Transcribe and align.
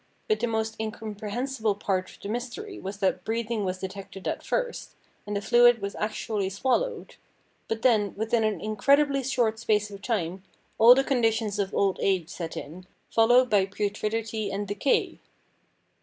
But 0.27 0.39
the 0.39 0.47
most 0.47 0.75
incomprehensible 0.79 1.75
part 1.75 2.09
of 2.15 2.21
the 2.23 2.27
mystery 2.29 2.79
was 2.79 2.97
that 3.01 3.23
breathing 3.23 3.63
was 3.63 3.77
detected 3.77 4.27
at 4.27 4.41
first, 4.43 4.95
and 5.27 5.35
the 5.37 5.41
fluid 5.43 5.79
was 5.79 5.93
actually 5.93 6.49
swallowed; 6.49 7.17
but 7.67 7.83
then, 7.83 8.15
within 8.15 8.43
an 8.43 8.59
in 8.59 8.75
credibly 8.77 9.23
short 9.23 9.59
space 9.59 9.91
of 9.91 10.01
time, 10.01 10.43
all 10.79 10.95
the 10.95 11.03
conditions 11.03 11.59
of 11.59 11.71
old 11.75 11.99
age 12.01 12.29
set 12.29 12.57
in, 12.57 12.87
followed 13.11 13.47
by 13.51 13.67
putridity 13.67 14.51
and 14.51 14.67
decay. 14.67 15.19